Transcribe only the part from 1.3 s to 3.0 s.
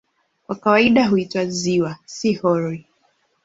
"ziwa", si "hori".